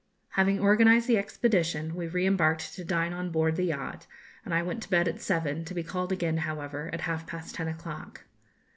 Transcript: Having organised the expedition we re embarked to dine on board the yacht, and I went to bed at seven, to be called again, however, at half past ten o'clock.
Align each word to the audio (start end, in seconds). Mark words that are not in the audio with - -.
Having 0.29 0.59
organised 0.61 1.07
the 1.07 1.19
expedition 1.19 1.93
we 1.93 2.07
re 2.07 2.25
embarked 2.25 2.73
to 2.73 2.83
dine 2.83 3.13
on 3.13 3.29
board 3.29 3.55
the 3.55 3.65
yacht, 3.65 4.07
and 4.43 4.51
I 4.51 4.63
went 4.63 4.81
to 4.81 4.89
bed 4.89 5.07
at 5.07 5.21
seven, 5.21 5.63
to 5.65 5.75
be 5.75 5.83
called 5.83 6.11
again, 6.11 6.37
however, 6.37 6.89
at 6.91 7.01
half 7.01 7.27
past 7.27 7.53
ten 7.53 7.67
o'clock. 7.67 8.23